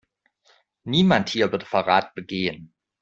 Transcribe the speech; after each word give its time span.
Niemand 0.87 1.29
hier 1.29 1.51
würde 1.51 1.67
Verrat 1.67 2.15
begehen. 2.15 2.73